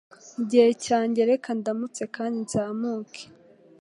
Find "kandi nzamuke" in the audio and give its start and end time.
2.15-3.21